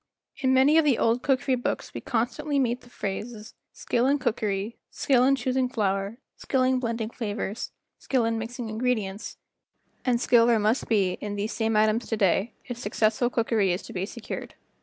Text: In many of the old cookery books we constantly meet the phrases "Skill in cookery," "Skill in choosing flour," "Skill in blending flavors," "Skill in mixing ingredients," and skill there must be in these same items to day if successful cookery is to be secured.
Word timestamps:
In 0.37 0.51
many 0.51 0.79
of 0.79 0.83
the 0.83 0.97
old 0.97 1.21
cookery 1.21 1.53
books 1.53 1.93
we 1.93 2.01
constantly 2.01 2.57
meet 2.57 2.81
the 2.81 2.89
phrases 2.89 3.53
"Skill 3.71 4.07
in 4.07 4.17
cookery," 4.17 4.79
"Skill 4.89 5.23
in 5.23 5.35
choosing 5.35 5.69
flour," 5.69 6.17
"Skill 6.37 6.63
in 6.63 6.79
blending 6.79 7.11
flavors," 7.11 7.69
"Skill 7.99 8.25
in 8.25 8.39
mixing 8.39 8.67
ingredients," 8.67 9.37
and 10.03 10.19
skill 10.19 10.47
there 10.47 10.57
must 10.57 10.87
be 10.89 11.19
in 11.21 11.35
these 11.35 11.53
same 11.53 11.77
items 11.77 12.07
to 12.07 12.17
day 12.17 12.51
if 12.65 12.79
successful 12.79 13.29
cookery 13.29 13.71
is 13.71 13.83
to 13.83 13.93
be 13.93 14.07
secured. 14.07 14.55